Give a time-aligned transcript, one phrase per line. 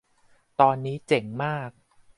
[0.59, 1.69] ตอนนี้เจ๋งมาก